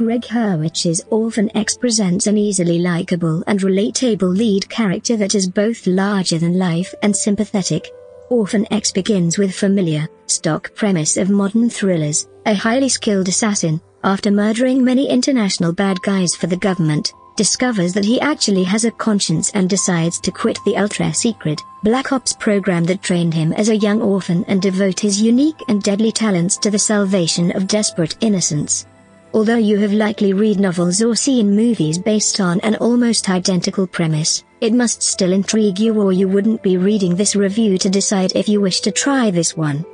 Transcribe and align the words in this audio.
Gregg 0.00 0.24
Hurwitz's 0.24 1.04
Orphan 1.10 1.54
X 1.54 1.76
presents 1.76 2.26
an 2.26 2.38
easily 2.38 2.78
likable 2.78 3.44
and 3.46 3.60
relatable 3.60 4.34
lead 4.34 4.66
character 4.70 5.14
that 5.18 5.34
is 5.34 5.46
both 5.46 5.86
larger 5.86 6.38
than 6.38 6.58
life 6.58 6.94
and 7.02 7.14
sympathetic. 7.14 7.86
Orphan 8.30 8.66
X 8.70 8.92
begins 8.92 9.36
with 9.36 9.54
familiar, 9.54 10.08
stock 10.24 10.74
premise 10.74 11.18
of 11.18 11.28
modern 11.28 11.68
thrillers, 11.68 12.26
a 12.46 12.54
highly 12.54 12.88
skilled 12.88 13.28
assassin, 13.28 13.78
after 14.02 14.30
murdering 14.30 14.82
many 14.82 15.06
international 15.06 15.70
bad 15.70 16.00
guys 16.00 16.34
for 16.34 16.46
the 16.46 16.56
government, 16.56 17.12
discovers 17.36 17.92
that 17.92 18.06
he 18.06 18.18
actually 18.22 18.64
has 18.64 18.86
a 18.86 18.90
conscience 18.92 19.50
and 19.50 19.68
decides 19.68 20.18
to 20.20 20.30
quit 20.30 20.58
the 20.64 20.78
ultra-secret, 20.78 21.60
Black 21.82 22.10
Ops 22.10 22.32
program 22.32 22.84
that 22.84 23.02
trained 23.02 23.34
him 23.34 23.52
as 23.52 23.68
a 23.68 23.76
young 23.76 24.00
orphan 24.00 24.46
and 24.48 24.62
devote 24.62 24.98
his 24.98 25.20
unique 25.20 25.60
and 25.68 25.82
deadly 25.82 26.10
talents 26.10 26.56
to 26.56 26.70
the 26.70 26.78
salvation 26.78 27.54
of 27.54 27.66
desperate 27.66 28.16
innocents. 28.22 28.86
Although 29.32 29.56
you 29.56 29.78
have 29.78 29.92
likely 29.92 30.32
read 30.32 30.58
novels 30.58 31.00
or 31.02 31.14
seen 31.14 31.54
movies 31.54 31.98
based 31.98 32.40
on 32.40 32.58
an 32.60 32.74
almost 32.76 33.30
identical 33.30 33.86
premise, 33.86 34.44
it 34.60 34.72
must 34.72 35.02
still 35.02 35.32
intrigue 35.32 35.78
you 35.78 36.00
or 36.00 36.12
you 36.12 36.28
wouldn't 36.28 36.62
be 36.62 36.76
reading 36.76 37.14
this 37.14 37.36
review 37.36 37.78
to 37.78 37.88
decide 37.88 38.32
if 38.34 38.48
you 38.48 38.60
wish 38.60 38.80
to 38.80 38.90
try 38.90 39.30
this 39.30 39.56
one. 39.56 39.84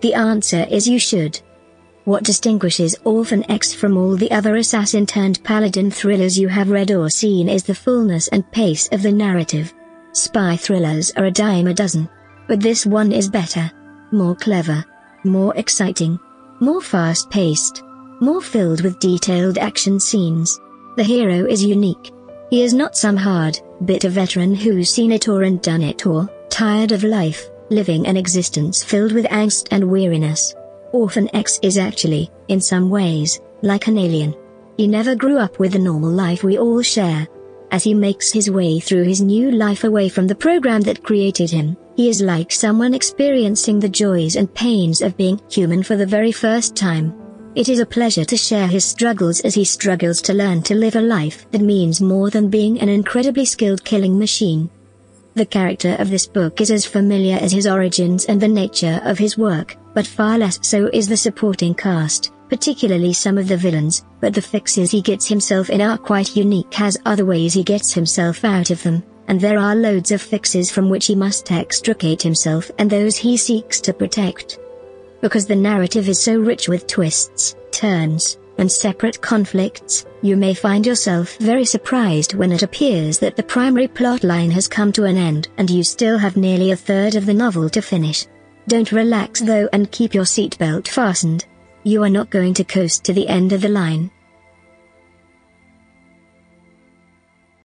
The 0.00 0.14
answer 0.14 0.66
is 0.70 0.88
you 0.88 0.98
should. 0.98 1.40
What 2.04 2.24
distinguishes 2.24 2.96
Orphan 3.04 3.48
X 3.50 3.74
from 3.74 3.98
all 3.98 4.16
the 4.16 4.30
other 4.30 4.56
assassin-turned-paladin 4.56 5.90
thrillers 5.90 6.38
you 6.38 6.48
have 6.48 6.70
read 6.70 6.90
or 6.90 7.10
seen 7.10 7.50
is 7.50 7.62
the 7.62 7.74
fullness 7.74 8.28
and 8.28 8.50
pace 8.50 8.88
of 8.92 9.02
the 9.02 9.12
narrative. 9.12 9.74
Spy 10.12 10.56
thrillers 10.56 11.12
are 11.18 11.26
a 11.26 11.30
dime 11.30 11.66
a 11.66 11.74
dozen. 11.74 12.08
But 12.48 12.60
this 12.60 12.86
one 12.86 13.12
is 13.12 13.28
better. 13.28 13.70
More 14.10 14.34
clever. 14.34 14.84
More 15.22 15.54
exciting. 15.56 16.18
More 16.58 16.80
fast-paced. 16.80 17.84
More 18.22 18.42
filled 18.42 18.82
with 18.82 18.98
detailed 18.98 19.56
action 19.56 19.98
scenes. 19.98 20.60
The 20.96 21.02
hero 21.02 21.46
is 21.46 21.64
unique. 21.64 22.12
He 22.50 22.62
is 22.62 22.74
not 22.74 22.94
some 22.94 23.16
hard, 23.16 23.58
bitter 23.86 24.10
veteran 24.10 24.54
who's 24.54 24.90
seen 24.90 25.10
it 25.10 25.26
or 25.26 25.44
and 25.44 25.62
done 25.62 25.80
it 25.80 26.06
or, 26.06 26.28
tired 26.50 26.92
of 26.92 27.02
life, 27.02 27.48
living 27.70 28.06
an 28.06 28.18
existence 28.18 28.84
filled 28.84 29.12
with 29.12 29.24
angst 29.26 29.68
and 29.70 29.90
weariness. 29.90 30.54
Orphan 30.92 31.34
X 31.34 31.58
is 31.62 31.78
actually, 31.78 32.30
in 32.48 32.60
some 32.60 32.90
ways, 32.90 33.40
like 33.62 33.86
an 33.86 33.96
alien. 33.96 34.34
He 34.76 34.86
never 34.86 35.14
grew 35.14 35.38
up 35.38 35.58
with 35.58 35.72
the 35.72 35.78
normal 35.78 36.10
life 36.10 36.44
we 36.44 36.58
all 36.58 36.82
share. 36.82 37.26
As 37.70 37.84
he 37.84 37.94
makes 37.94 38.30
his 38.30 38.50
way 38.50 38.80
through 38.80 39.04
his 39.04 39.22
new 39.22 39.50
life 39.50 39.84
away 39.84 40.10
from 40.10 40.26
the 40.26 40.34
program 40.34 40.82
that 40.82 41.02
created 41.02 41.50
him, 41.50 41.74
he 41.96 42.10
is 42.10 42.20
like 42.20 42.52
someone 42.52 42.92
experiencing 42.92 43.78
the 43.78 43.88
joys 43.88 44.36
and 44.36 44.52
pains 44.54 45.00
of 45.00 45.16
being 45.16 45.40
human 45.48 45.82
for 45.82 45.96
the 45.96 46.04
very 46.04 46.32
first 46.32 46.76
time. 46.76 47.14
It 47.56 47.68
is 47.68 47.80
a 47.80 47.86
pleasure 47.86 48.24
to 48.24 48.36
share 48.36 48.68
his 48.68 48.84
struggles 48.84 49.40
as 49.40 49.54
he 49.54 49.64
struggles 49.64 50.22
to 50.22 50.32
learn 50.32 50.62
to 50.62 50.74
live 50.76 50.94
a 50.94 51.00
life 51.00 51.50
that 51.50 51.60
means 51.60 52.00
more 52.00 52.30
than 52.30 52.48
being 52.48 52.80
an 52.80 52.88
incredibly 52.88 53.44
skilled 53.44 53.84
killing 53.84 54.16
machine. 54.16 54.70
The 55.34 55.46
character 55.46 55.96
of 55.98 56.10
this 56.10 56.28
book 56.28 56.60
is 56.60 56.70
as 56.70 56.86
familiar 56.86 57.36
as 57.40 57.50
his 57.50 57.66
origins 57.66 58.26
and 58.26 58.40
the 58.40 58.46
nature 58.46 59.00
of 59.04 59.18
his 59.18 59.36
work, 59.36 59.76
but 59.94 60.06
far 60.06 60.38
less 60.38 60.60
so 60.62 60.88
is 60.92 61.08
the 61.08 61.16
supporting 61.16 61.74
cast, 61.74 62.30
particularly 62.48 63.12
some 63.12 63.36
of 63.36 63.48
the 63.48 63.56
villains, 63.56 64.04
but 64.20 64.32
the 64.32 64.42
fixes 64.42 64.92
he 64.92 65.02
gets 65.02 65.26
himself 65.26 65.70
in 65.70 65.80
are 65.80 65.98
quite 65.98 66.36
unique 66.36 66.80
as 66.80 66.98
other 67.04 67.24
ways 67.24 67.52
he 67.52 67.64
gets 67.64 67.92
himself 67.92 68.44
out 68.44 68.70
of 68.70 68.80
them, 68.84 69.02
and 69.26 69.40
there 69.40 69.58
are 69.58 69.74
loads 69.74 70.12
of 70.12 70.22
fixes 70.22 70.70
from 70.70 70.88
which 70.88 71.06
he 71.06 71.16
must 71.16 71.50
extricate 71.50 72.22
himself 72.22 72.70
and 72.78 72.88
those 72.88 73.16
he 73.16 73.36
seeks 73.36 73.80
to 73.80 73.92
protect. 73.92 74.60
Because 75.20 75.46
the 75.46 75.56
narrative 75.56 76.08
is 76.08 76.20
so 76.20 76.38
rich 76.38 76.68
with 76.68 76.86
twists, 76.86 77.54
turns, 77.70 78.38
and 78.58 78.70
separate 78.70 79.20
conflicts, 79.20 80.06
you 80.22 80.36
may 80.36 80.54
find 80.54 80.86
yourself 80.86 81.36
very 81.38 81.64
surprised 81.64 82.34
when 82.34 82.52
it 82.52 82.62
appears 82.62 83.18
that 83.18 83.36
the 83.36 83.42
primary 83.42 83.88
plotline 83.88 84.50
has 84.50 84.68
come 84.68 84.92
to 84.92 85.04
an 85.04 85.16
end 85.16 85.48
and 85.56 85.70
you 85.70 85.82
still 85.82 86.18
have 86.18 86.36
nearly 86.36 86.70
a 86.70 86.76
third 86.76 87.14
of 87.14 87.26
the 87.26 87.34
novel 87.34 87.70
to 87.70 87.80
finish. 87.80 88.26
Don't 88.68 88.92
relax 88.92 89.40
though 89.40 89.68
and 89.72 89.90
keep 89.90 90.14
your 90.14 90.24
seatbelt 90.24 90.88
fastened. 90.88 91.46
You 91.84 92.02
are 92.02 92.10
not 92.10 92.30
going 92.30 92.52
to 92.54 92.64
coast 92.64 93.04
to 93.04 93.14
the 93.14 93.26
end 93.28 93.52
of 93.52 93.62
the 93.62 93.68
line. 93.68 94.10